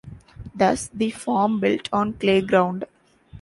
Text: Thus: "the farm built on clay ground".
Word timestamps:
Thus: 0.55 0.89
"the 0.91 1.11
farm 1.11 1.59
built 1.59 1.87
on 1.93 2.13
clay 2.13 2.41
ground". 2.41 2.85